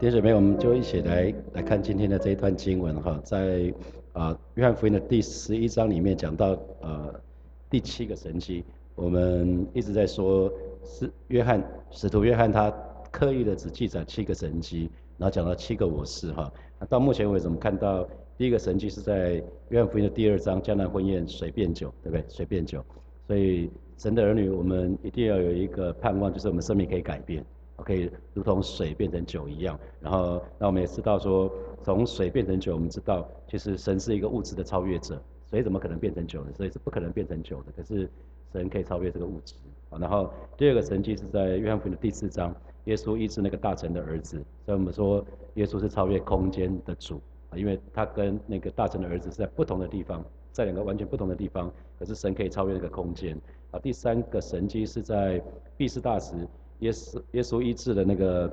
[0.00, 3.70] 弟兄姐妹，我们就一起来来看今天的这一段经文哈，在
[4.14, 7.20] 啊约翰福音的第十一章里面讲到呃
[7.68, 10.50] 第七个神迹，我们一直在说
[10.82, 12.70] 是约翰使徒约翰他
[13.10, 16.50] 刻意的只记载七个神迹，然后讲到七个我是哈，
[16.88, 18.08] 到目前为止我们看到
[18.38, 19.32] 第一个神迹是在
[19.68, 22.24] 约翰福音的第二章江南婚宴水变酒，对不对？
[22.26, 22.82] 水变酒，
[23.26, 27.44] 所以神的儿女我们一定要有一个盼望，就是我们生命可以改变。
[27.82, 31.50] 可以如同水变成酒一样，然后那我们也知道说，
[31.82, 36.52] 从水变成酒，我们知道其实神是一个物质的超越者，水怎么可能变成酒呢？
[36.56, 37.72] 所以是不可能变成酒的。
[37.76, 38.08] 可是
[38.52, 39.54] 神可以超越这个物质。
[39.90, 42.54] 然后第二个神迹是在约翰福音的第四章，
[42.84, 45.24] 耶稣医治那个大臣的儿子，所以我们说
[45.54, 53.36] 耶稣是超越空间的主啊，因为他跟那个大臣的儿子是在不同的地方，在两个完全不同的地方，可是神可以超越那个空间
[53.72, 53.80] 啊。
[53.80, 55.42] 第三个神迹是在
[55.76, 56.34] 毕士大时。
[56.80, 58.52] 耶稣耶稣医治了那个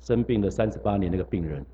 [0.00, 1.64] 生病的三十八年那个病人，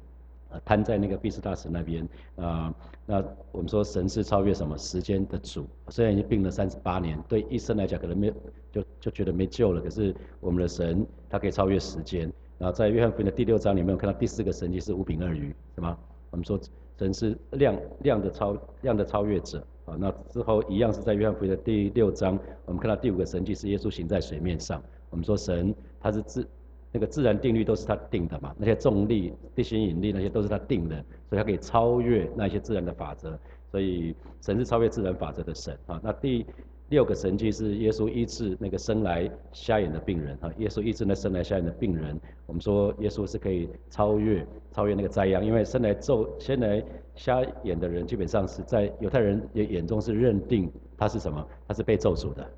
[0.50, 2.74] 啊，瘫在那个毕士大池那边啊。
[3.06, 8.32] 那我们说神是超越什么时间的主，虽然已经病了三十八年，对医生来讲可能没
[8.72, 9.80] 就就觉得没救了。
[9.80, 12.32] 可是我们的神他可以超越时间。
[12.56, 15.98] 然后在约翰福音的第六章里面，有看到第四个神迹是五饼二鱼，是吗？
[16.30, 16.58] 我们说
[16.96, 19.96] 神是量量的超量的超越者啊。
[19.98, 24.82] 那之后一样是在约翰福音的第六章，我们看到第五个神迹是耶稣行在水面上。
[25.14, 26.44] 我们说神他是自
[26.90, 30.96] 那个自然定律都是他定的嘛，那些重力、地心引力那些都是他定的，
[31.28, 33.38] 所以他可以超越那些自然的法则。
[33.70, 36.00] 所以神是超越自然法则的神啊。
[36.02, 36.44] 那第
[36.88, 42.20] 六个神迹是耶稣医治那个生来瞎眼的病人啊，耶稣医治那生来瞎眼的病人。
[42.46, 46.84] 我们说耶稣是可以超越超越那个灾殃，因为生来咒、生来
[47.14, 51.44] 瞎眼的人基本上是在犹太人眼眼中是认定他是什么？
[51.66, 52.48] 他是被咒诅的。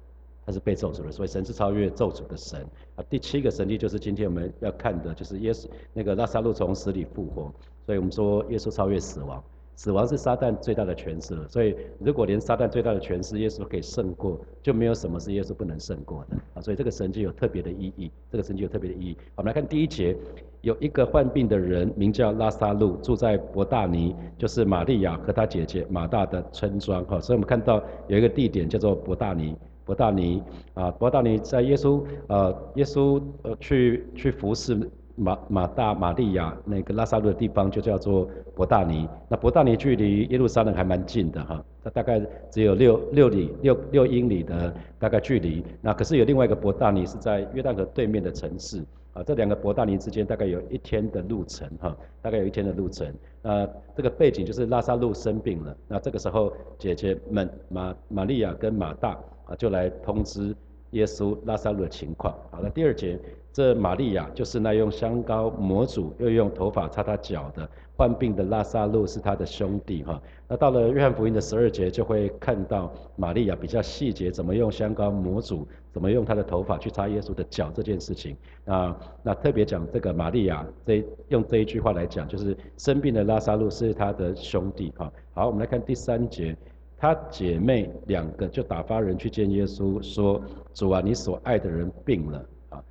[0.46, 3.04] 他是被咒诅的，所以神是超越咒诅的神啊。
[3.10, 7.52] 第七个神迹就是今天我们要看的，就是耶稣那个拉萨路从死里复活。
[7.84, 9.42] 所以我们说耶稣超越死亡，
[9.74, 11.48] 死亡是撒旦最大的权势了。
[11.48, 16.62] 所以如果连撒旦最大的权势耶稣可以胜过，就没有什么是耶稣不能胜过的啊。
[16.62, 19.16] 所以这个神迹有特别的意义，这个神迹有特别的意义。
[19.34, 20.16] 我们来看第一节，
[20.62, 27.20] 有一个患病的人名叫拉萨路，住在伯大尼，就是玛利亚和他姐姐马大的村庄哈。
[27.20, 29.56] 所以我们看到有一个地点叫做伯大尼。
[29.86, 30.42] 伯大尼
[30.74, 34.76] 啊，伯大尼在耶稣呃，耶稣呃去去服侍
[35.14, 39.08] 马马大玛利亚那个拉萨路的地方就叫做伯大尼。
[39.28, 42.20] 那伯大尼距离耶路撒冷还蛮近的哈，它大概
[42.50, 45.64] 只有六六里六六英里的大概距离。
[45.80, 48.84] 那可是有另外一个伯大尼是在约旦河对面的城市
[49.16, 53.10] 啊，这两个伯大尼之间大概有一天的路程哈，大概有一天的路程。
[53.42, 53.66] 那
[53.96, 59.18] 这个背景就是拉萨路生病了，那这个时候姐姐们马玛利亚跟马大。
[59.46, 60.52] 啊，就来通知
[60.90, 62.34] 耶稣拉萨路的情况。
[62.50, 63.16] 好了，第二节，
[63.52, 70.20] 这玛利亚就是那用香膏抹主，又用头发擦他脚的患病的拉萨路是他的兄弟哈。
[70.48, 75.64] 那到了约翰福音的十二节，就会看到玛利亚比较细节，怎么用香膏抹主，
[75.96, 78.36] 怎么用他的头发去擦耶稣的脚这件事情。
[78.66, 85.10] 啊，那特别讲这个玛利亚，这用这一句话来讲，就是生病的拉萨路是他的兄弟哈。
[85.32, 86.54] 好，我们来看第三节。
[86.98, 90.38] 他姐妹两个就打发人去见耶稣，说
[90.74, 92.84] ：“主啊，你所爱的人病了。”啊，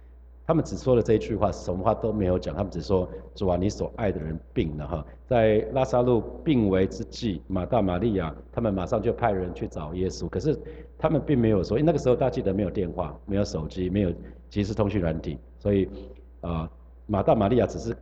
[0.47, 2.55] 他们只说了这一句话，什么话都没有讲。
[2.55, 10.29] 他们只说：“主啊，你所爱的人病了。”哈，在拉萨路病危之际，马大、玛利亚他们马上就派人去找耶稣。
[10.29, 10.55] 可是
[10.97, 14.11] 他们并没有说，因为那个时候大家记得没有电话、没有手机、没有
[14.49, 15.89] 即时通讯软体，所以
[16.41, 16.69] 啊，
[17.05, 17.95] 马大、玛利亚只是。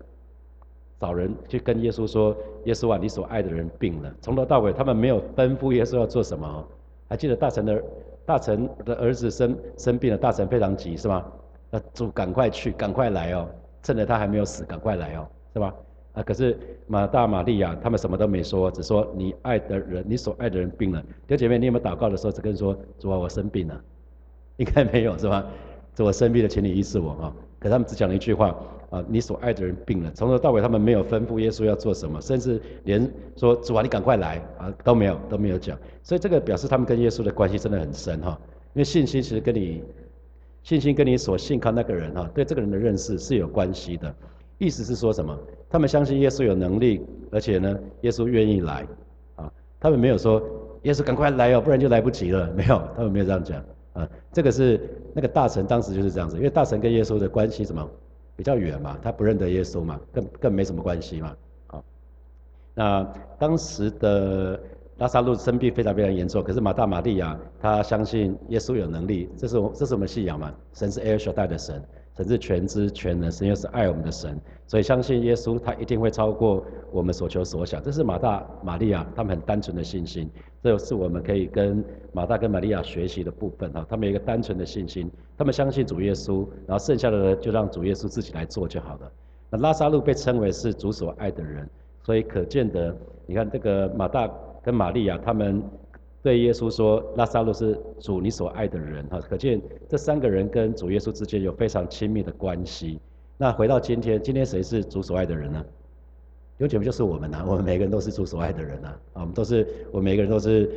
[0.99, 2.33] 找人去跟耶稣说
[2.63, 6.65] ：“耶稣啊，你所爱的人病了。”从头到尾，他们没有吩咐耶稣要做什么。
[7.09, 7.83] 还记得大臣的
[8.25, 11.29] 大臣的儿子生生病了，大臣非常急，是吗？
[11.69, 13.49] 那主赶快去，赶快来哦，
[13.81, 15.75] 趁着他还没有死，赶快来哦，是吧？
[16.13, 16.57] 啊，可是
[16.87, 21.01] 马大、玛利亚他们什么都没说，只说你爱的人，你所爱的人病了。
[21.27, 23.81] 弟兄姐妹，你有没有祷告的时候只跟说：“主啊，我生病了？”
[24.57, 25.45] 应该没有，是吧？
[25.95, 27.35] 主我生病了，请你医治我啊！
[27.59, 28.55] 可他们只讲了一句话。
[28.91, 38.39] 啊，你所爱的人病了，从头到尾他们没有吩咐耶稣要做什么，甚至连说主啊，你赶快来啊都没有都没有讲，所以这个表示他们跟耶稣的关系真的很深哈。
[38.75, 39.83] 因为信心其实跟你
[40.61, 44.13] 信心跟你所信靠那个人哈，对这个人的认识是有关系的。
[44.59, 45.35] 意思是说什么？
[45.73, 48.85] 他们相信耶稣有能力，而且呢，耶稣愿意来
[49.37, 49.51] 啊。
[49.79, 50.39] 他们没有说
[50.83, 53.59] 耶稣赶快来哦，不然就来不及了， 没有，他们没有这样讲
[53.93, 54.07] 啊。
[54.31, 54.79] 这个是
[55.13, 57.89] 那个大臣当时就是这样子，因为大臣跟耶稣的关系什么？
[58.35, 61.35] 比较远嘛，他不认得耶稣嘛，更更没什么关系嘛。
[61.65, 61.83] 好，
[62.75, 64.59] 那当时的
[64.99, 71.83] 拉萨路生病非常非常严重，可是马大玛利亚他相信耶稣有能力，这是我这是我们信仰嘛，神是埃尔舍代的神，
[72.15, 77.81] 神是全知全能，神又是爱我们的神，所以相信耶稣，他一定会超过我们所求所想。
[77.81, 80.29] 这是马大、玛利亚他们很单纯的信心，
[80.61, 83.83] 这是我们可以跟马大跟玛利亚学习的部分哈。
[83.89, 89.11] 他们有一个单纯的信心，他们相信主耶稣，然后剩下的人就让主耶稣自己来做就好了。
[89.49, 91.67] 那拉萨路被称为是主所爱的人，
[92.03, 92.95] 所以可见得，
[93.25, 94.29] 你看这个马大
[94.63, 95.63] 跟玛利亚他们。
[96.23, 102.97] 对耶稣说：“拉萨路是主你所爱的人。”哈，可见这三个人跟主耶稣之间有非常亲密的关系。
[103.37, 105.63] 那回到今天，今天谁是主所爱的人呢？
[106.59, 108.87] 有姐妹就是我们呐，我们每个人都是主所爱的人呐。
[109.13, 110.71] 啊，我们都是，我们每个人都是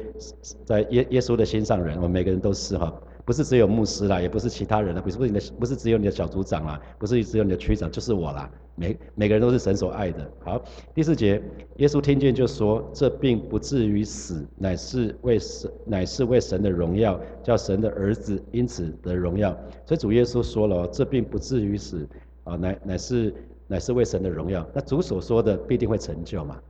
[0.64, 2.92] 在耶耶稣的心上人，我们每个人都是哈。
[3.26, 8.48] 不是只有牧师啦，也不是其他人啦，不是不是你的，不是只有你的小组长啦，不是只有你的区长，就是我啦。
[8.76, 10.30] 每每个人都是神所爱的。
[10.44, 10.62] 好，
[10.94, 11.42] 第四节，
[11.78, 19.50] 耶稣听见就说：“这并不至于死，乃是为神，乃是为神的荣耀，叫神的儿子因此得荣耀。”
[19.86, 22.06] 所以主耶稣说了：“这并不至于死，
[22.44, 23.34] 啊，乃乃是
[23.66, 26.60] 乃是为神的荣耀。”那主所说的必定会成就嘛？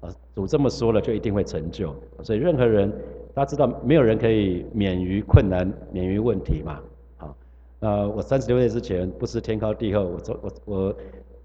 [0.00, 1.94] 啊，主这么说了，就一定会成就。
[2.24, 2.92] 所以任何人。
[3.34, 6.80] 大家知道，没有人可以免于困难、免于问题嘛？
[7.16, 7.36] 好，
[7.78, 10.96] 那我三十六岁之前不知天高地厚，我我我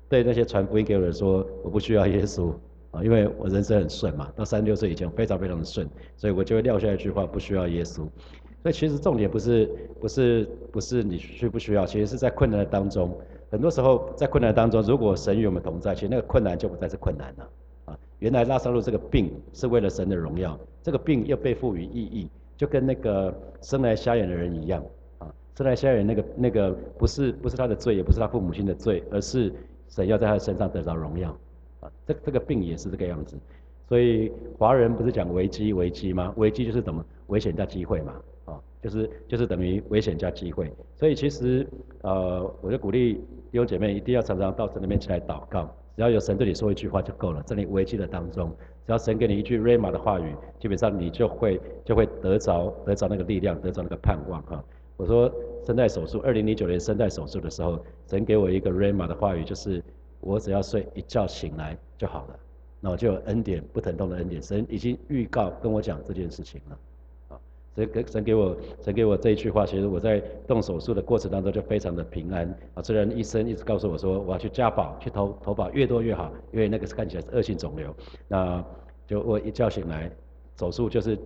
[0.10, 2.52] 对那些传福音给我的人说，我不需要耶稣
[2.92, 4.32] 啊，因为我人生很顺嘛。
[4.36, 8.08] 到三十六岁以前非常非常的顺，所以我就会撂下一句话：不需要耶稣。
[8.64, 9.70] 所以其实重点不是
[10.02, 13.16] 不是不是你需不需要，其实是在困难当中。
[13.52, 17.48] 很多时候在困难当中，如果神与我们同在，其实那个困难就不再是困难了。
[18.20, 24.84] 原来拉萨路这个病是为了神的荣耀，这个病又被赋予意义，就跟那个生来瞎眼的人一样
[25.18, 29.54] 啊，生来瞎眼那个那个不是不是他的罪，也不是他父母亲的罪，而是
[29.90, 31.30] 神要在他身上得到荣耀
[31.82, 33.38] 啊，这这个病也是这个样子，
[33.90, 36.34] 所以华人不是讲危机危机吗？
[36.38, 38.14] 危机就是怎么危险加机会嘛，
[38.46, 41.68] 啊，就是就是等于危险加机会，所以其实
[42.02, 43.16] 呃，我就鼓励
[43.52, 45.70] 弟兄姐妹一定要常常到神那边去来祷告。
[45.96, 48.50] 只要有神对你说一句话就够了，在你危机的当中，
[48.86, 54.64] 只要神给你一句 rama 的话语，基本上你就会就会得着得着那个力量，得着那个盼望哈。
[54.98, 55.32] 我说
[55.66, 59.82] 声带手术，二零零九年声带手术的时候，神给我一个 rama 的话语，就是
[60.20, 62.40] 我只要睡一觉醒来就好了，
[62.82, 66.78] 那我就有恩典不疼痛的恩典，神已经预告跟我讲这件事情了。
[67.76, 72.82] 神给神给我神给我这一句话，其实我在动手术的过程当中就非常的平安啊。
[72.82, 77.94] 虽然医生一直告诉我说我要去加保，去投投保越多越好，因为那个是看起来是恶性肿瘤。
[78.28, 78.64] 那
[79.06, 80.10] 就我一觉醒来，
[80.58, 81.18] 手术就是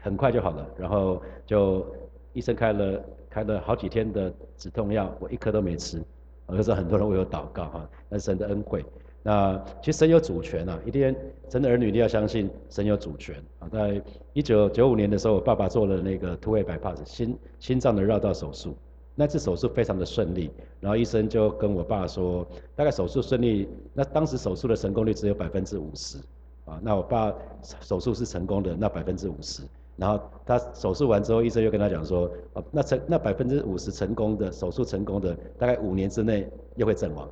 [0.00, 1.86] 很快就好了，然后就
[2.32, 6.02] 医生开了开了好几天的止痛药，我一颗都没吃。
[6.46, 8.82] 那时候很多人为我祷告哈，那神的恩惠。
[9.22, 11.14] 那其实神有主权啊，一定
[11.50, 13.68] 神的儿女一定要相信神有主权啊。
[13.68, 14.00] 在
[14.32, 18.76] 一九九五年的时候，我爸爸做了那个突围白帕子心心脏的绕道手术，
[19.14, 20.50] 那次手术非常的顺利，
[20.80, 26.18] 然后医生就跟我爸说，大概手术顺利，那当时手术的成功率只有百分之五十
[26.64, 26.80] 啊。
[26.82, 27.34] 那我爸
[27.80, 29.62] 手术是成功的，那百分之五十，
[29.96, 37.28] 然后他手术完之后，医生又跟他讲说，哦，那成那百分之五十成功的手术成功的，大概五年之内又会阵亡，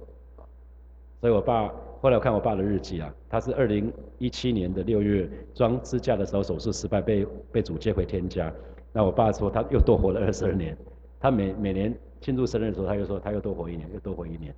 [1.26, 1.75] 所以我爸。
[2.00, 8.52] 后来我看我爸的日记啊，他是二零一七年的六月装支架的时候手术失败，被被主接回天家。
[8.93, 10.76] 那我爸说他又多活了二十二年。
[11.19, 14.55] 他每每年庆祝生日的时候，他又说他又多活一年，又多活一年。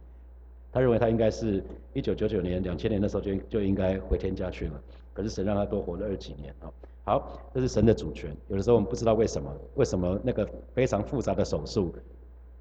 [0.71, 4.79] 他认为他应该是一九九九年、两千年的时候就就应该回天家去了。
[5.15, 6.69] 可是神让他多活了二几年啊。
[7.07, 8.37] 好，这是神的主权。
[8.49, 11.95] 有的时候我们不知道为什么，为什么那个非常复杂的手术，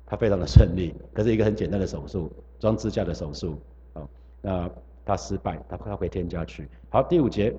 [0.05, 3.60] 他非常的顺利，可是一个很简单的手术，装支架的手术。
[4.48, 4.72] 那
[5.04, 6.70] 他失败，他他回天家去。
[6.88, 7.54] 好，第五节，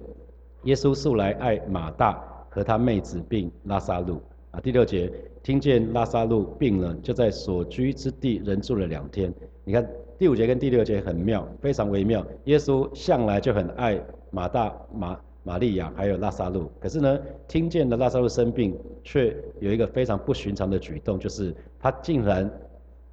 [0.62, 2.18] 耶稣素来爱马大
[2.48, 4.22] 和他妹子并拉萨路。
[4.52, 9.30] 啊，第六节，听见拉萨路病了，就在所居之地人住了两天。
[9.64, 9.86] 你看
[10.18, 12.26] 第五节跟第六节很妙，非常微妙。
[12.44, 22.50] 耶稣向来就很爱马大、马玛利亚还有拉萨路，可是呢，听见了拉萨路生病，却有一个非常不寻常的举动，就是他竟然。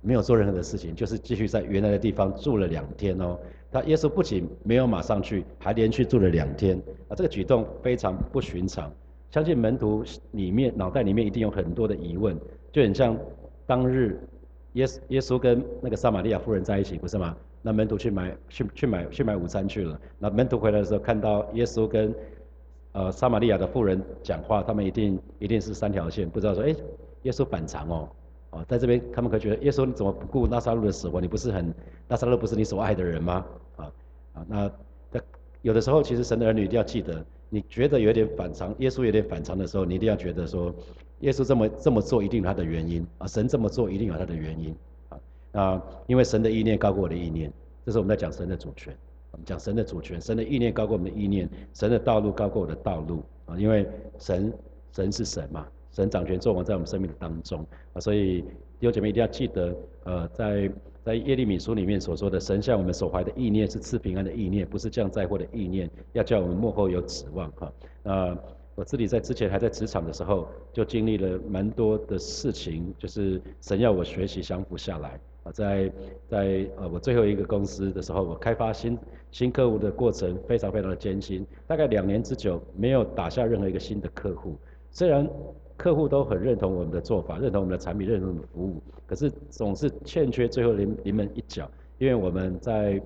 [0.07, 3.39] 没有做任何的事情，就是继续在原来的地方住了两天哦。
[3.75, 8.89] 他耶稣不仅没有马上去，还连续住了两天啊，这个举动非常不寻常。
[9.29, 10.01] 相信门徒
[10.31, 12.39] 里面脑袋里面一定有很多的疑问，
[12.71, 13.17] 就很像
[13.65, 14.17] 当日
[14.73, 17.35] 耶耶稣跟那个撒玛利亚妇人在一起，不是吗？
[17.61, 19.99] 那门徒去买去去买去买午餐去了。
[20.19, 22.15] 那门徒回来的时候看到耶稣跟
[22.93, 26.73] 呃撒玛利亚的妇人讲话，他们一定一定是三条线，不知道说哎
[27.23, 28.07] 耶稣反常哦。
[28.51, 31.19] 啊，在这边他们可觉得耶稣你怎么不顾拉萨路的死活？
[31.19, 31.73] 你不是很
[32.07, 33.45] 拉萨路不是你所爱的人吗？
[34.35, 34.71] 啊啊，
[35.11, 35.19] 那
[35.63, 40.71] 有的时候其实神的儿女一定要记得，你觉得有点反常，耶稣有点反常的时候，你一定要觉得说，
[41.21, 44.75] 耶稣这么这么做一定有他的原因啊，神这么做一定有他的原因
[45.09, 45.17] 啊。
[45.51, 47.51] 那因为神的意念高过我的意念，
[47.83, 48.95] 这是我们在讲神的主权。
[49.31, 53.57] 我们讲神的主权，神的意念高过我们的意念，神的道路高过我的道路啊！
[53.57, 53.85] 因为
[54.17, 54.53] 神
[54.93, 58.39] 神是神嘛，神掌权作王在我们生命的当中啊，所以
[58.79, 59.75] 弟兄姐妹一定要记得，
[60.05, 60.71] 呃，在
[61.05, 67.71] 在耶利米书里面所说的，神向我们所怀的意念是赐平安的意念，不是降灾祸的意念，要叫我们幕后有指望哈。
[68.01, 68.35] 那
[68.73, 75.19] 我自己在之前还在职场的时候，就经历了蛮多的事情，就是神要我学习降服下来。
[75.43, 75.91] 啊，在
[76.27, 78.97] 在呃，我最后一个公司的时候，我开发新
[79.29, 84.55] 新客户的过程非常非常的艰辛，大概两年之久，没有打下任何一个新的客户。
[84.89, 85.29] 虽然
[85.77, 91.69] 客户都很认同我们的做法，认同我们的产品，认同我们的服务，可是总是欠缺最后临临门一脚。
[91.97, 93.01] 因为我们在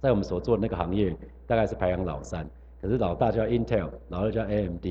[0.00, 2.48] 在我们所做的那个行业，大概是排行老三，
[2.80, 4.86] 可是老大叫 Intel，老二叫 AMD，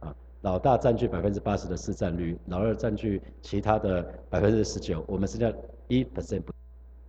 [0.00, 5.52] 啊，老大占据百分之八十的市占率，老二占据其他的百分之十九，我们是叫。
[5.88, 6.40] 一 percent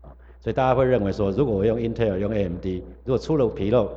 [0.02, 2.66] 啊，所以大家会认为说，如果我用 Intel 用 AMD，
[3.06, 3.92] 如果出了纰漏，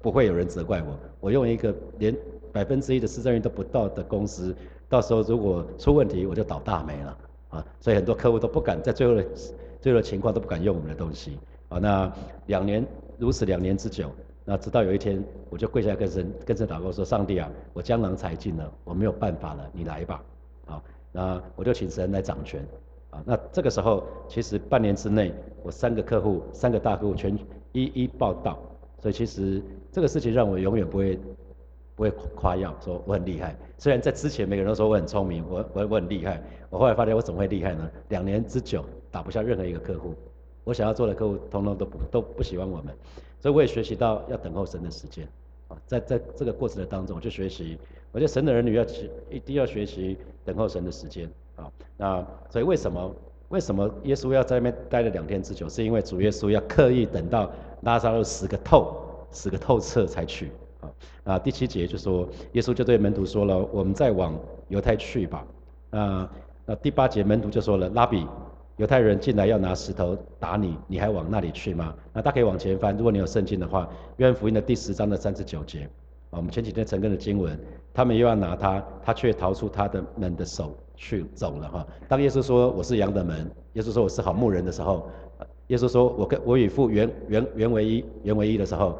[0.00, 0.96] 不会有人责怪我。
[1.20, 2.16] 我用一个连
[2.50, 4.56] 百分之一的市占率都不到的公司，
[4.90, 7.18] 到时候如果出问题，我就倒大霉了
[7.48, 7.66] 啊。
[7.80, 9.24] 所以很多客户都不敢在最后的
[9.80, 11.38] 最后的情况都不敢用我们的东西
[11.70, 11.78] 啊。
[11.78, 12.12] 那
[12.46, 14.10] 两年如此两年之久，
[14.44, 20.22] 那直到有一天，我就跪下跟神跟神祷告说：上帝啊，我江郎才尽了，我没有办法了，你来吧。
[20.66, 20.82] 啊，
[21.12, 22.62] 那我就请神来掌权。
[23.10, 25.32] 啊，那这个时候其实半年之内，
[25.62, 27.36] 我三个客户、三个大客户全
[27.72, 28.58] 一一报道，
[29.00, 31.18] 所以其实这个事情让我永远不会
[32.00, 33.54] 不会夸耀说我很厉害。
[33.76, 37.90] 虽然在之前每个人都说我很聪明，我我我很厉害，我后来发现我怎么会厉害呢？
[38.08, 40.14] 两年之久打不下任何一个客户，
[40.64, 42.94] 我想要做的客户通通都不都不喜欢我们，
[43.38, 45.28] 所以我也学习到要等候神的时间。
[45.68, 47.76] 啊，在在这个过程的当中，我就学习，
[48.12, 48.84] 我觉得神的儿女要
[49.28, 51.30] 一定要学习等候神的时间。
[51.56, 53.14] 啊，那所以为什么
[53.50, 55.68] 为什么耶稣要在那边待了两天之久？
[55.68, 57.50] 是因为主耶稣要刻意等到
[57.82, 58.96] 拉萨路死个透，
[59.30, 60.50] 死个透彻才去。
[61.24, 64.38] 啊，第七节就说耶稣就对门徒说了，我们再往
[64.68, 65.46] 犹太去吧。
[65.90, 66.30] 啊，
[66.66, 68.26] 那第八节门徒就说了，拉比，
[68.76, 71.94] 犹太人进来要拿石头打你，你还往那里去吗？
[72.12, 75.88] 那大家可以往前翻，如果你有圣经的话，约翰福音的第十章的三十九节。
[76.30, 77.58] 啊，我们前几天陈根的经文，
[77.92, 80.74] 他们又要拿他，他却逃出他的门的手。
[81.02, 81.86] 去走了哈。
[82.08, 85.08] 当耶稣说我是羊的门，耶稣说我是好牧人的时候，
[85.68, 88.98] 耶稣说我跟我与父原原原为一，原为一的时候，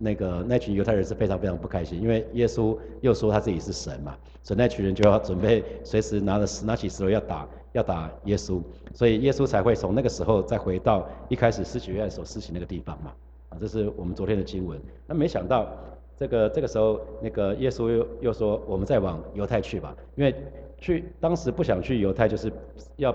[0.00, 8.60] 那个那群犹太人是非常非常不开心，因为耶稣又说他自己是神嘛，所以那群人就要准备随时拿着拿起石头要打要打耶稣，
[8.94, 13.12] 所以耶稣才会从那个时候再回到一开始施洗约翰所施行那个地方嘛。
[13.50, 14.80] 啊，这是我们昨天的经文。
[15.06, 15.68] 那没想到
[16.16, 20.34] 这个这个时候那个耶稣又又说我们再往犹太去吧，因为。
[20.82, 22.50] 去当时不想去犹太，就是
[22.96, 23.14] 要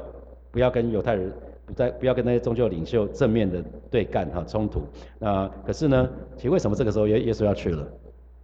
[0.52, 1.34] 不要跟犹太人
[1.66, 4.84] 不再不要跟那些宗教领袖正面的对干哈冲突。
[5.20, 7.88] 那可是呢，其实为什么这个时候耶耶稣要去了？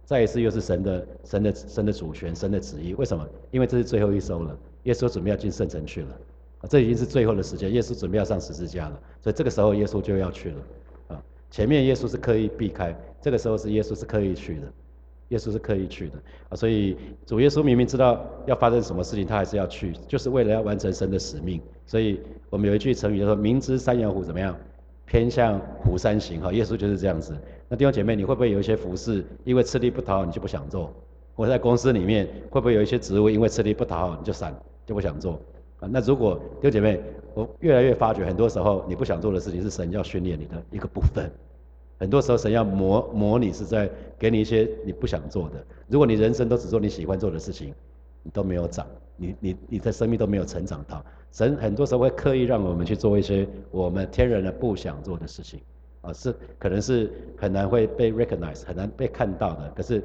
[0.04, 2.92] 再一次又是神的神的神的主权，神的旨意。
[2.94, 3.26] 为什么？
[3.50, 6.08] 因为这是最后一收了，耶稣准备要进圣城去了。
[6.68, 9.00] 这已经是最后的时间，耶稣准备要上十字架了。
[9.20, 10.56] 所以这个时候耶稣就要去了。
[11.08, 14.72] 啊，前面耶稣是刻意避开，这个时候是耶稣是刻意去的。
[15.28, 16.14] 耶稣是刻意去的
[16.50, 21.58] 啊，所以主耶稣明明知道要发生什么事情，他还是要去，就是为了要完成神的使命。
[21.86, 22.20] 所以
[22.50, 24.56] 我们有一句成语叫做“明知山有虎，怎么样，
[25.04, 26.52] 偏向虎山行”哈。
[26.52, 27.36] 耶稣就是这样子。
[27.68, 30.92] 那弟兄姐妹，你会不会有一些服饰，因为吃力不讨好，你就不想做？
[31.34, 35.40] 我在公司里面会不会有一些职务，因为吃力不讨好，你就散，就不想做？
[35.80, 37.00] 啊，那如果弟兄姐妹，
[37.34, 41.30] 我越来越发觉，很多时候你不想做的事情，是神要训练你的一个部分。
[41.98, 45.64] 很多时候，神要磨磨你，是在给你一些你不想做的。
[45.88, 47.72] 如果你人生都只做你喜欢做的事情，
[48.22, 51.04] 你都没有长，你你你的生命都没有成长到。
[51.30, 55.60] 神很多时候会刻意让我们去做一些我们天然的不想做的事情，
[56.02, 59.70] 啊，是可能是很难会被 recognize，很难被看到的。
[59.74, 60.02] 可是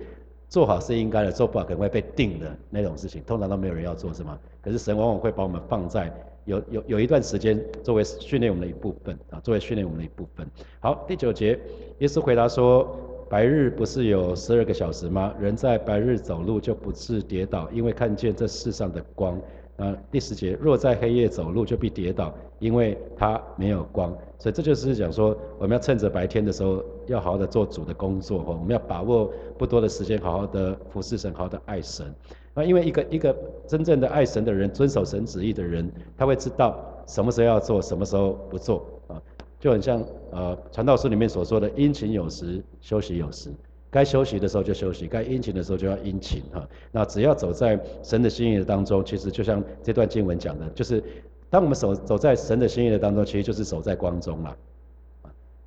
[0.48, 4.40] 做好是应该的，做不好可能会被定的那种事情，通常都没有人要做，是吗？
[4.62, 6.14] 可是神往往会把我们放在。
[6.46, 10.50] 有有有一段时间作为训练我们的一部分啊，作为训练我们的一部分。
[10.80, 11.60] 好，第九节，
[12.00, 12.98] 耶稣回答说：
[13.30, 15.34] 白日不是有十二个小时吗？
[15.40, 19.40] 人在白日走路就不致跌倒，因为看见这世上的光。
[19.78, 24.12] 啊，第十节，若在黑夜走路就必跌倒，因为他没有光。
[24.40, 28.58] 所以这就是讲说，我们要趁着白天的时候，要好好的做主的工作哦。
[28.60, 32.12] 我们要把握不多的时间，好好的服侍神，好好的爱神。
[32.56, 33.36] 那因为一个一个
[33.68, 39.22] 真正的爱神的人，遵守神旨意的人，他会知道什么时候要做，什么时候不做啊，
[39.60, 43.52] 就很像呃传道书里面所说的，殷勤有时，休息有时，
[43.90, 46.68] 该休息的时候就休息，该殷勤的时候就要殷勤哈。
[46.92, 51.04] 那只要走在神的心意的当中，其实就像这段经文讲的，就是
[51.50, 54.56] 当我们走走在神的心意的当中，其实就是走在光中了。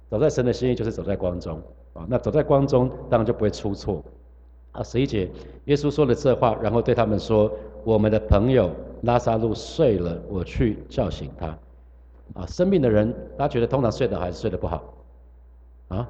[0.09, 1.63] 走在神的心意就是走在光中
[1.93, 2.05] 啊。
[2.09, 4.05] 那走在光中，当然就不会出错。
[4.73, 5.29] 啊，十一节，
[5.65, 7.51] 耶稣说了这话，然后对他们说
[7.83, 8.71] ：“我们的朋友
[9.03, 11.59] 拉萨路睡了，我去叫醒他。”
[12.41, 14.95] 啊，生病的人，大家觉得通常睡得好还是睡得不好？
[15.89, 16.09] 啊？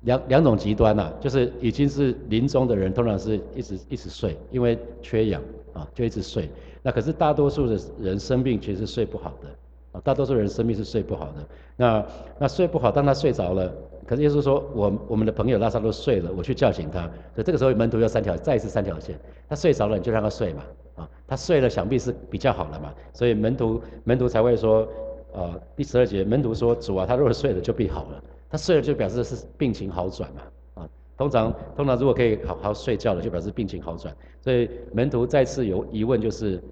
[0.00, 5.40] 两两种极端呐，就是已经是临终的人，通常是一直一直睡，因为缺氧
[5.74, 6.50] 啊，就一直睡。
[6.82, 9.48] 那可是大多数的人生病其实是睡不好的
[9.92, 11.46] 啊，大多数人生病是睡不好的。
[11.76, 12.04] 那
[12.38, 13.72] 那睡不好，当他睡着了，
[14.06, 17.02] 可是耶稣说，我我们的朋友拉萨路睡了，我去叫醒他。
[17.34, 19.16] 所以这个时候门徒要三条，再一次三条线。
[19.48, 24.86] 他睡着了，你就让他睡嘛啊，他睡了想必是比较好了嘛，所以门徒门徒才会说，
[25.32, 28.22] 呃，第十二节门徒说，主啊，他若是睡了就必好了。
[28.50, 30.42] 他睡了就表示是病情好转嘛，
[30.74, 34.14] 啊，通常通常如果可以好好睡觉了，就表示病情好转。
[34.42, 36.62] 所以门徒再次有疑问，就是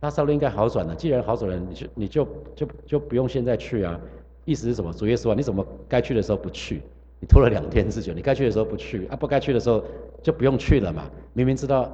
[0.00, 4.00] 拉萨路应该好转了，既然好转了，你就你就就就不用现在去啊？
[4.46, 4.90] 意思是什么？
[4.94, 6.80] 主耶稣啊，你怎么该去的时候不去？
[7.20, 9.16] 你拖了两天之久，你该去的时候不去啊？
[9.16, 9.84] 不该去的时候
[10.22, 11.10] 就不用去了嘛？
[11.34, 11.92] 明明知道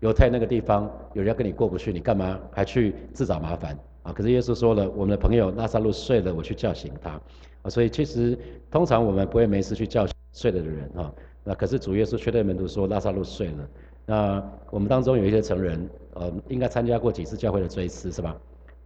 [0.00, 4.12] 犹太那个地方有人要跟你过不去，你干嘛还去自找麻烦啊？
[4.12, 7.20] 可是耶稣说了，我们的朋友拉萨路睡了，我去叫醒他。
[7.62, 8.38] 啊，所以其实
[8.70, 11.12] 通常我们不会没事去叫醒睡了的人哈。
[11.42, 13.68] 那可是主耶稣却对门徒说拉萨路睡了。
[14.06, 18.36] 那我们当中有一些成人，呃，应该参加过几次教会的追思是吧？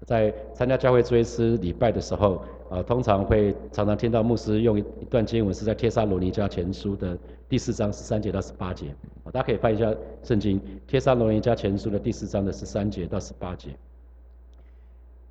[0.07, 7.17] 在参加教会追思礼拜的时候，呃，通常会常常听到牧师用一段经文，是在帖撒罗尼迦前书的
[7.49, 8.87] 第四章十三节到十八节。
[9.33, 13.71] 大家可以翻一下圣经，帖撒罗尼迦前书的第四章的十三节到十八节。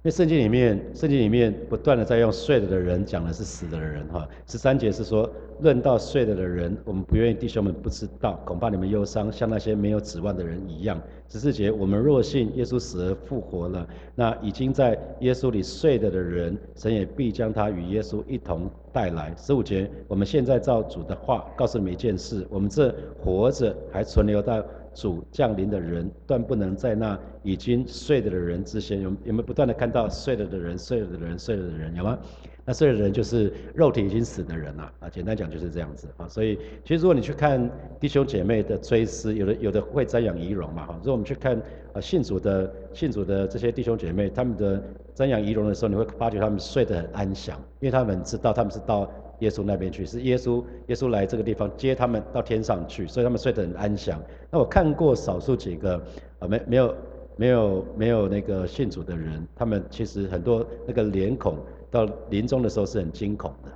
[0.04, 4.28] 那圣经里面，圣经里面不断的在用睡了的人讲的是死了的人哈。
[4.48, 5.30] 十三节是说，
[5.62, 11.00] 论到睡了的人，我们不愿意弟兄们不知道，恐怕你们忧伤，像那些没有指望的人一样。
[11.30, 19.34] 十四节，我们若信耶稣死而复活了，那已经在耶稣里睡了的人，神也必将他与耶稣一同带来。
[19.38, 22.94] 十五节，我们现在照主的话告诉你们一件事：我们这
[23.24, 24.63] 活着还存留到。
[24.93, 32.19] 主降临的人，断不能在那已经睡了的人之前，有有没有不断的看到睡了的人、睡了的人、睡了的人，有吗？
[32.65, 36.28] 那睡了的人就是肉体已经死的人了啊，简单讲就是这样子啊。
[36.28, 37.69] 所以其实如果你去看
[38.00, 40.95] 弟兄姐妹的追思，有的有的会瞻仰仪容嘛哈。
[41.00, 41.62] 如果我们去看
[41.93, 44.82] 啊信主的信主的这些弟兄姐妹，他们的
[45.15, 49.12] 瞻仰仪容的时候，你会发觉他们睡得很安详，因为他们知道他们是到。
[49.41, 54.21] 耶稣那边去，是耶稣，耶稣来这个地方接他们到天上去，所以他们睡得很安详。
[54.52, 56.00] 那我看过少数几个
[56.38, 56.95] 啊，没没有
[57.36, 61.58] 没有没有那个信主的人，他们其实很多那个脸孔
[61.91, 63.71] 到临终的时候是很惊恐的。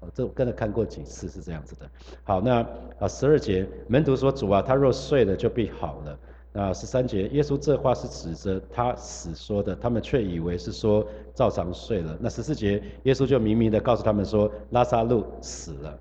[0.00, 1.88] 哦，这我跟着看过几次是这样子的。
[2.24, 2.66] 好，那
[2.98, 6.18] 啊十二节门徒说主啊，他若睡了就必好了。
[6.56, 12.16] 那十三节，耶稣这话是指着他死说的，他们却以为是说照常睡了。
[12.20, 15.98] 那十四节，耶稣就明明的告诉他们说拉萨路死了，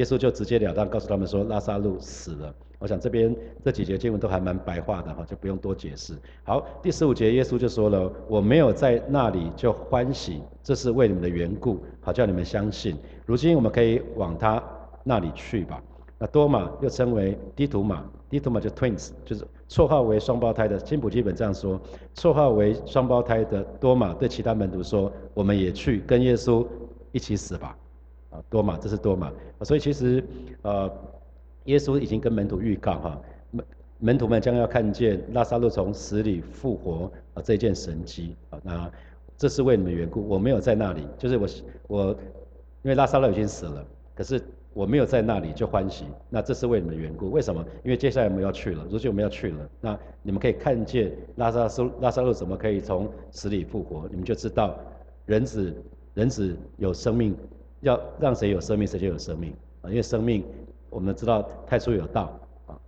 [0.00, 2.54] 耶稣就直截了当告诉他们说拉萨路死了。
[2.78, 6.14] 我想这边这几节经文都还蛮白话的哈，就不用多解释。
[6.42, 12.96] 好，第十五节，耶稣就说了，我没有在那里就欢喜，这是为你们的缘故，好叫你们相信。
[13.26, 14.62] 如今我们可以往他
[15.04, 15.82] 那里去吧。
[16.18, 20.78] 那多马又称为低图马，低图马就 twins，就是绰号为双胞胎的。
[20.78, 21.78] 金普基本这样说，
[22.14, 26.66] 绰号为双胞胎的多马对其他门徒说：“我们也去跟耶稣
[27.12, 27.76] 一起死吧。”
[28.30, 29.32] 啊，多马，这是多马。
[29.62, 30.24] 所以其实，
[30.62, 30.90] 呃，
[31.64, 33.64] 耶稣已经跟门徒预告哈，门
[33.98, 38.60] 门徒们将要看见拉萨路从死里复活啊这件神迹啊。
[38.62, 38.90] 那
[39.36, 41.48] 这是为你们缘故，我没有在那里，就是我
[41.88, 42.10] 我
[42.82, 44.42] 因为拉萨路已经死了，可是。
[44.72, 47.28] 我没有在那里就欢喜，那这是为你们缘故。
[47.32, 47.60] 为什么？
[47.82, 54.78] 因为接下来我们要去了，如今我们要去了，那你们可以看见拉萨路拉萨路怎么可以从死里复活，你们就知道
[55.26, 55.74] 人子
[56.14, 57.34] 人子有生命，
[57.80, 59.88] 要让谁有生命，谁就有生命啊！
[59.88, 60.44] 因为生命
[60.88, 62.78] 我们知道太初有道啊，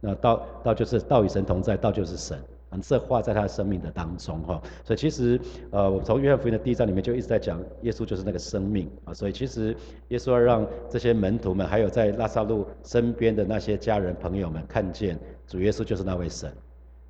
[0.00, 2.38] 那道道就是道与神同在，道就是神
[2.70, 2.78] 啊。
[2.82, 5.40] 这话在他的生命的当中哈，所以其实
[5.70, 9.74] 呃，我们从约翰福音的第一章里面就一直在讲，耶稣就是那个生命啊，所以其实
[10.08, 16.52] 耶稣要让这些门徒们，还有在拉萨路身边的那些家人朋友们看见，主耶稣就是那位神，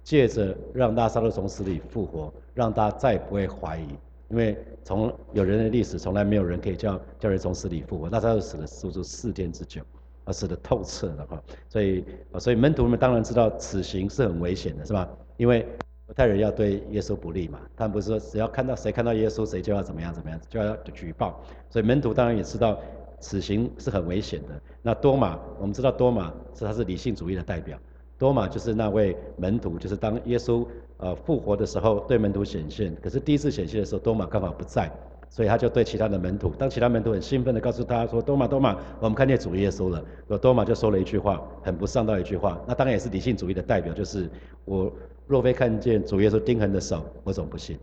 [0.04, 3.88] 借着让拉萨路从死里复活，让大家再也不会怀疑，
[4.28, 9.82] 因为从有人的历史，从来没有人可以叫叫人从死里复活，拉萨路死了足足四天之久，
[10.24, 12.04] 而死的透彻的哈，所以
[12.38, 15.08] 所以门徒们当然知道此行是很危险的，是吧？
[15.37, 15.66] 因为
[16.08, 21.42] 犹太人要对耶稣不利嘛，他们不是说只要看到谁看到耶稣，谁就要怎么样怎么样，就要举报。
[21.70, 22.78] 所以门徒当然也知道
[23.20, 24.60] 此行是很危险的。
[24.82, 27.78] 那多马，我们知道多马是他是理性主义的代表，
[28.18, 30.66] 多马就是那位门徒，就是当耶稣
[30.98, 32.94] 呃复活的时候对门徒显现。
[33.03, 34.90] 可是第一次显现的时候，多马刚好不在，
[35.29, 40.03] 所以他就对其他的门徒，当其他门徒很兴奋的告诉他说：“多马，多马，我们看见主耶稣了。”
[40.40, 42.61] 多马就说了一句话，很不上道一句话。
[42.68, 44.31] 那当然也是理性主义的代表，就是
[44.64, 44.92] 我
[45.27, 47.77] 若非看见主耶稣钉痕的手，我总不信。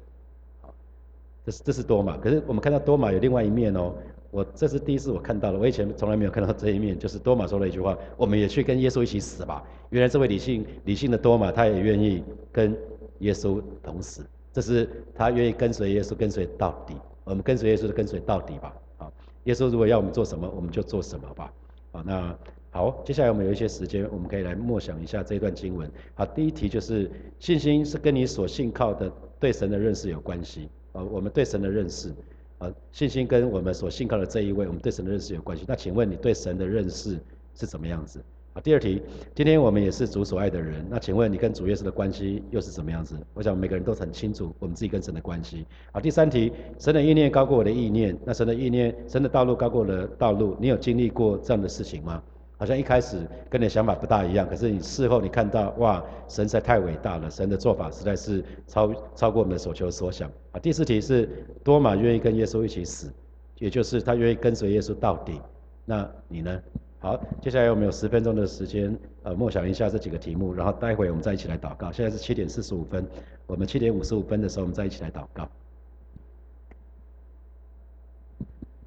[1.46, 3.94] 这是这是多马，可是我们看到多马有另外一面哦。
[4.32, 9.64] 我这是第一次我看到了，我以前从来没有看到这一面，就是多马说了一句话：我们也去跟耶稣一起死吧。
[9.90, 12.76] 原来这位理性理性的多马，他也愿意跟
[13.20, 16.96] 耶稣同死，这是他愿意跟随耶稣，跟随到底。
[17.24, 18.74] 我们跟随耶稣，跟随到底吧。
[18.98, 19.12] 啊，
[19.44, 21.54] 耶稣如果要我们做什么，我们就做什么吧。
[21.92, 22.36] 啊，那
[22.72, 25.92] 好，接下来我们有一些时间，我们可以来默想一下这段经文。
[26.16, 30.70] 好，第一题就是信心是跟你所信靠的对神的认识有关系。
[30.94, 32.14] 啊，我们对神的认识，
[32.62, 35.66] 啊，信心跟我们所信靠的这一位，我们对神的认识有关系。
[35.68, 37.20] 那请问你对神的认识
[37.56, 38.24] 是怎么样子？
[38.54, 39.02] 啊，第二题，
[39.34, 43.16] 今天我们也是主所爱的人，那请问你跟主耶稣的关系又是怎么样子？
[43.34, 45.66] 我想每个人都很清楚我们自己跟神的关系。
[45.92, 52.22] 啊，第三题，神的意念高过我的意念，那神的意念，神的道路高过了道路，你有经历过这样的事情吗？
[52.62, 53.18] 好像一开始
[53.50, 60.30] 跟你的想法不大一样，可是你事后你看到，哇，神实在太伟大了，神的做法实在是超超过我们的所求所想。
[60.52, 61.28] 啊，第四题是
[61.64, 63.12] 多马愿意跟耶稣一起死，
[63.58, 65.42] 也就是他愿意跟随耶稣到底。
[65.86, 66.62] 那你呢？
[67.00, 71.92] 好，接下来我们有十分钟的时间，呃，默想一下这几个题目，然后待会我们再一起来祷告。
[71.92, 73.04] 现在是七点四十五分，
[73.48, 75.50] 我们七点五十五分的时候，我们再一起来祷告。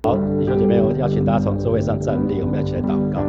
[0.04, 3.24] 好，弟兄姐妹，我邀请大家从座位上站立，我们要一起来祷告。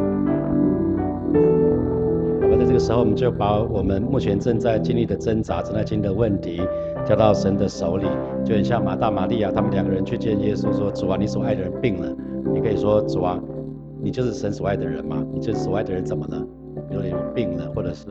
[2.38, 6.60] 那么在这个时候，我们就把我们目前正在经历的挣扎、正在经历的问题，
[7.02, 8.04] 交到神的手里。
[8.44, 12.14] 就很像马大、玛利亚他们两个人去见耶稣，说：“主啊，你所爱的人病了。”
[12.52, 13.40] 你可以说：“主啊，
[14.02, 15.24] 你就是神所爱的人吗？
[15.32, 16.46] 你就是所爱的人怎么了？
[16.90, 18.04] 比如你病了，或者是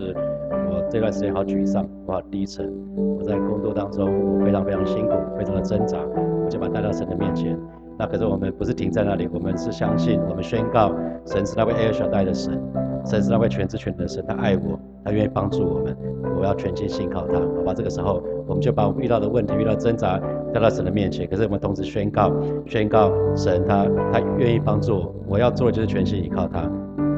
[0.49, 2.73] 我这段时间好沮丧，我好低沉，
[3.19, 5.99] 我在工作当中我非常非常辛苦，非常的挣扎，
[6.43, 7.56] 我就把带到神的面前。”
[7.97, 10.93] 那可是我们不是停在那里，我们是相信，我们宣告，
[11.25, 12.62] 神是那位爱小带的神，
[13.05, 15.95] 神是那位全知全能的神，他爱我，他愿意帮助我们，
[16.38, 17.73] 我要全心信靠他，好吧？
[17.73, 20.19] 这个时候，我们就把我们遇到的问题、遇到挣扎
[20.53, 21.25] 带到神的面前。
[21.27, 22.34] 可是我们同时宣告，
[22.65, 26.69] 宣告神他他愿意帮助我，我要做的就是全心依靠他，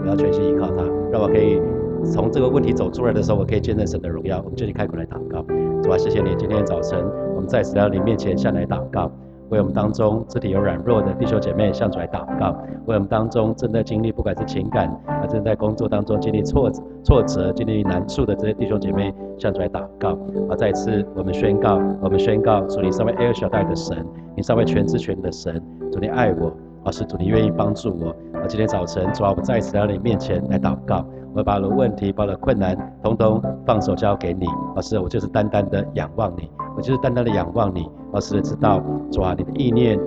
[0.03, 1.59] 我要全心依靠他，让我可以
[2.05, 4.37] 从这个问题走出来的时候，我可以见证神的荣耀。
[4.43, 5.41] 我们就开口来祷告，
[5.81, 7.03] 主啊，谢谢你，今天早晨
[7.35, 9.11] 我们在神到你面前向来祷告。
[9.49, 12.53] 为我们当中肢体有软弱的弟兄姐妹向主来祷告；
[12.86, 16.69] 为我们当中正在经历不管是情感，还正在工作当中经历挫
[17.03, 20.10] 挫折、经历难处的这些弟兄姐妹向主来祷告。
[20.49, 24.05] 啊，再一次我们宣告，我们宣告主你上位 L 小带的神，
[24.36, 26.51] 你上位全知全的神，主你爱我，
[26.83, 28.10] 啊是主你愿意帮助我。
[28.39, 34.45] 啊，今天早晨主啊，我再一次来到你面前来祷告，我把我的问题、把我的困难通通放手交给你。
[34.75, 36.49] 老师我就是单单的仰望你。
[36.75, 38.79] 我就是单单的仰望你，老师知道
[39.11, 39.99] 主啊，你的意念，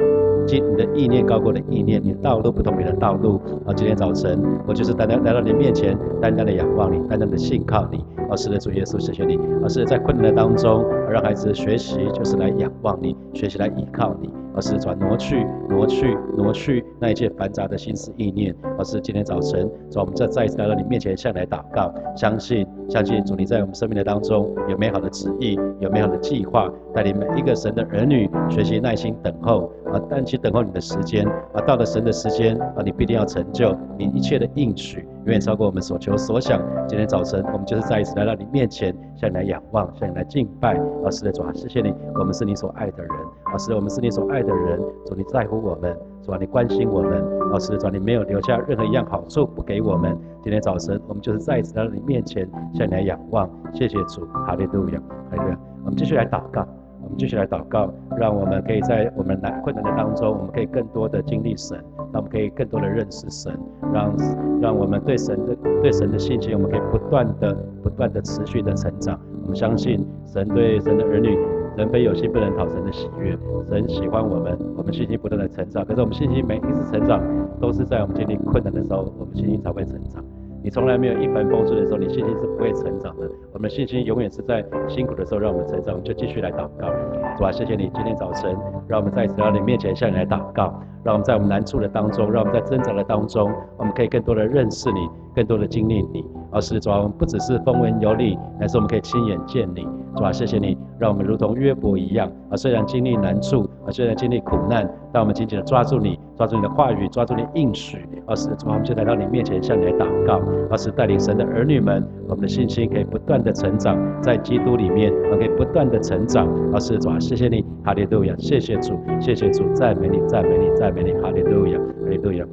[0.46, 3.40] 今你的意念高过的意念，你的道路不同别的道路。
[3.66, 8.04] 啊，今天早晨我就是单单来到你面前，单单的仰望你，单单的信靠你。
[8.28, 9.37] 老师的主耶稣，谢谢你。
[9.61, 14.33] 老师在困难的当中，让孩子学习就是来仰望你，学习来依靠你。
[14.54, 18.54] 而是转挪去，挪去，挪去那一切繁杂的心思意念。
[18.78, 35.06] 而是今天早晨，主我们再再一次来到你面前，向来祷告，相信，相信主你在我们生命的当中有美好的旨意，有美好的计划，带领每一个神的儿女学习耐心等候，啊，耐心等候你的时间，啊，到了神的时间，啊，你必定要成就你一切的应许。
[35.24, 36.61] 远远超过我们所求所想。
[36.88, 40.74] 今天早晨，我们就是再一次来到你面前，向你来仰望，向你来敬拜。
[41.04, 43.12] 啊，是的，主啊，谢谢你，我们是你所爱的人。
[43.44, 44.80] 啊，是的，我们是你所爱的人。
[45.04, 47.22] 主，你在乎我们，主啊，你关心我们。
[47.52, 50.16] 啊，是的，主，你没有留下任何一样好处不给我们。
[50.42, 53.48] 今天早晨，我们就是再一次来到你面前，向你来仰望。
[53.74, 54.98] 谢谢主，哈利路亚，
[55.30, 55.59] 哈利路亚。
[55.85, 56.66] 我们继续来祷告。
[57.02, 63.59] 我们继续来祷告，让我们可以在我们难困难的当中，我们可以更多的经历神，让我们可以更多的认识神，
[63.92, 64.16] 让
[64.61, 69.18] 让我们对神的对神的信心，我们可以不断的不断的持续的成长。
[69.42, 71.38] 我们相信神对神的儿女，
[71.77, 73.37] 人非有心不能讨神的喜悦，
[73.68, 75.85] 神喜欢我们，我们信心不断的成长。
[75.85, 77.23] 可是我们信心每一次成长，
[77.61, 80.25] 都是在我们经历困难的时候，我们信心才会成长。
[80.62, 83.31] 你从来没有一帆风顺的时候，你信心是不会成长的。
[83.55, 85.94] 我们信心永远是在辛苦的时候让我们成长。
[85.94, 86.92] 我们就继续来祷告，
[87.37, 96.25] 主啊，谢谢你今天早晨让我们在来到你面前向你来祷告，让我们在我们难处的当中，让我们在挣扎的当中，我们可以更多的认识你，更多的经历你。
[96.53, 99.87] 而是主啊，我们不只是风闻有你，乃是我们可以亲眼见你。
[100.16, 108.05] 主啊，谢谢你，让我们如同约伯一样啊，虽然经历难处啊，虽然经历苦难，但我们紧紧的抓住你，抓住你的话语，抓住你应许。
[108.27, 110.40] 而是主啊，我们就来到你面前向你来祷告。
[110.70, 116.46] 而是带领神的儿女们，我们的信心可以不断的成长，在基督里面，我们可以不断的成长。
[116.73, 122.44] 而是主啊，谢谢你，哈利路亚，谢谢主，谢谢主，赞美你，赞美你，赞美你，哈利路亚，哈利路亚。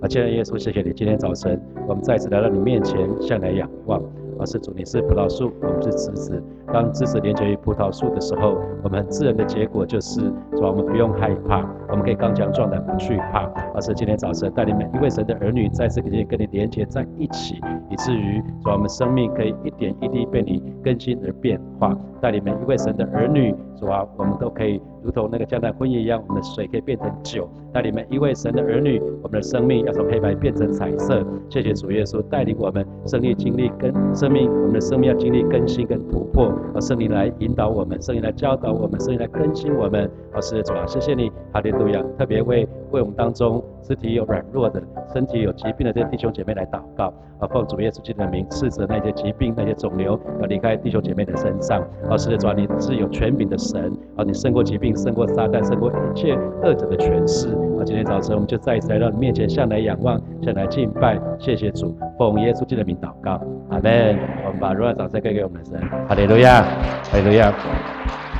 [0.00, 4.00] 啊，亲爱的耶稣，谢谢你，今天早晨我们再次来到你面前，向你来仰望。
[4.38, 6.42] 而是主，你是葡萄树，我们是枝子。
[6.72, 10.20] 当枝子连接于葡萄树的时候，我们自然的结果就是，
[10.56, 13.50] 说，我们不用害怕，我们可以刚强壮胆，不惧怕。
[13.74, 17.56] 而是今天早晨带领每一位神的儿女再次跟你跟你连接在一起，
[17.90, 21.96] 以至于说，我们生命可以一点一滴被你更新而变化。
[22.20, 24.80] 带领每一位神的儿女，说啊，我们都可以。
[25.02, 27.48] 如同那个江南婚姻一样，我们的水可以变成酒。
[27.72, 31.26] 带领每一位神的儿女，我们的生命要从黑白变成彩色。
[31.48, 36.51] 谢谢主耶稣带领我们，生命经历跟生命，我们的生命要经历更新跟突破。
[36.74, 40.10] 而圣灵来引导我们，圣灵来教导我们，圣灵来更新我们。
[40.34, 42.02] 而是主啊，谢谢你，哈利路亚！
[42.18, 47.12] 特别为为我们当中肢体有软弱的、身体有疾病的这些弟兄姐妹来祷告。
[47.38, 51.84] 啊，奉主耶稣基督的名，斥责那些疾病、那些肿瘤要离开弟兄姐妹的身上。
[52.08, 54.96] 而是主啊，你是有权柄的神，啊，你胜过疾病。
[54.96, 57.48] 胜过撒旦，胜过一切恶者的权势。
[57.48, 61.20] 啊，今天早晨我们就再一次来到你面前，向来仰望，向来敬拜。
[61.38, 63.32] 谢谢主，奉耶稣基督的名祷告，
[63.68, 64.18] 阿门。
[64.46, 67.52] 我们把荣耀掌声给给我们的神，哈利路亚，哈利路亚。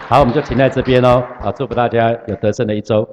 [0.08, 1.22] 好，我们就停在这边哦。
[1.40, 3.08] 好，祝福大家有得胜的一周。